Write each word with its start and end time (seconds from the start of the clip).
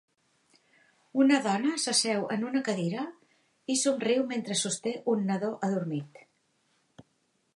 Una 1.23 1.35
dona 1.47 1.73
s'asseu 1.83 2.23
en 2.37 2.47
una 2.47 2.63
cadira 2.69 3.03
i 3.73 3.77
somriu 3.83 4.25
mentre 4.33 4.57
sosté 4.63 4.97
un 5.15 5.23
nadó 5.31 5.51
adormit. 5.69 6.25